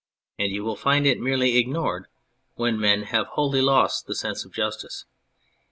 [0.39, 2.07] And you will find it merely ignored
[2.55, 5.05] when men have wholly lost the sense of justice.